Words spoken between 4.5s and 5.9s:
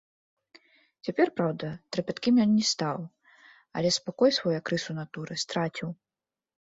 як рысу натуры, страціў.